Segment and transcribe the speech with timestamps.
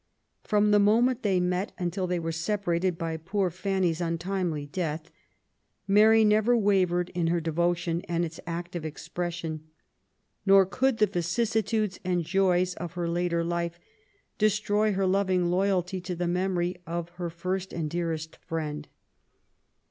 [0.43, 5.11] From the moment they met until they were separated by poor Fanny's untimely death,
[5.87, 9.59] Mary never wavered in her devotion and its active expression^
[10.43, 13.77] nor could the vicissitudes and joys of her later life
[14.39, 18.87] destroy her loving loyalty to the memory of her first and dearest friend.